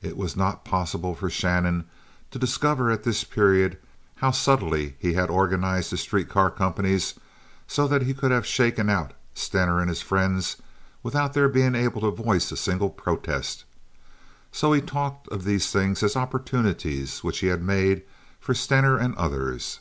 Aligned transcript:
(It 0.00 0.16
was 0.16 0.36
not 0.36 0.64
possible 0.64 1.16
for 1.16 1.28
Shannon 1.28 1.86
to 2.30 2.38
discover 2.38 2.88
at 2.88 3.02
this 3.02 3.24
period 3.24 3.78
how 4.14 4.30
subtly 4.30 4.94
he 5.00 5.14
had 5.14 5.28
organized 5.28 5.90
his 5.90 6.02
street 6.02 6.28
car 6.28 6.52
companies 6.52 7.14
so 7.66 7.88
that 7.88 8.02
he 8.02 8.14
could 8.14 8.30
have 8.30 8.46
"shaken 8.46 8.88
out" 8.88 9.12
Stener 9.34 9.80
and 9.80 9.88
his 9.88 10.00
friends 10.02 10.58
without 11.02 11.32
their 11.32 11.48
being 11.48 11.74
able 11.74 12.02
to 12.02 12.12
voice 12.12 12.52
a 12.52 12.56
single 12.56 12.90
protest, 12.90 13.64
so 14.52 14.72
he 14.72 14.80
talked 14.80 15.26
of 15.30 15.42
these 15.42 15.72
things 15.72 16.00
as 16.04 16.14
opportunities 16.14 17.24
which 17.24 17.40
he 17.40 17.48
had 17.48 17.60
made 17.64 18.02
for 18.38 18.54
Stener 18.54 18.96
and 18.96 19.16
others. 19.16 19.80